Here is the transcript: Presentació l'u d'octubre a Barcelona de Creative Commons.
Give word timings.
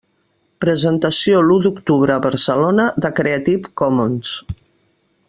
Presentació 0.63 1.43
l'u 1.49 1.57
d'octubre 1.65 2.15
a 2.15 2.25
Barcelona 2.25 2.87
de 3.05 3.15
Creative 3.21 3.73
Commons. 3.83 4.33